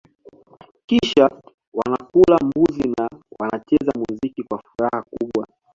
Kisha 0.85 1.29
wanakula 1.73 2.37
mbuzi 2.43 2.93
na 2.97 3.09
wanacheza 3.39 3.91
muziki 3.99 4.43
kwa 4.43 4.57
furaha 4.61 5.01
kubwa 5.01 5.47